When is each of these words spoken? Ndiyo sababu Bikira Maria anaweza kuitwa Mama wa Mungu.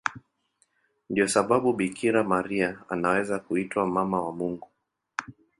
Ndiyo 1.09 1.27
sababu 1.27 1.73
Bikira 1.73 2.23
Maria 2.23 2.77
anaweza 2.89 3.39
kuitwa 3.39 3.87
Mama 3.87 4.21
wa 4.21 4.31
Mungu. 4.31 4.67